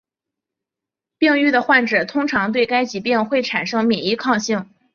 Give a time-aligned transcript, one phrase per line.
[1.19, 4.67] 病愈后的患者通常对该疾病会产生免疫抗性。